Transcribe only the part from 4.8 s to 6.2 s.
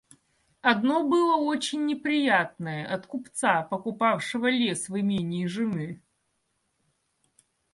в имении жены.